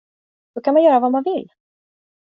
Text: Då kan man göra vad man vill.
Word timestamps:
Då 0.55 0.61
kan 0.61 0.73
man 0.73 0.83
göra 0.83 0.99
vad 0.99 1.11
man 1.11 1.23
vill. 1.23 1.49